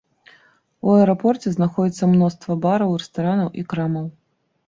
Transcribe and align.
У 0.87 0.93
аэрапорце 0.93 1.47
знаходзіцца 1.57 2.09
мноства 2.15 2.57
бараў, 2.65 2.97
рэстаранаў 3.01 3.47
і 3.63 3.67
крамаў. 3.75 4.05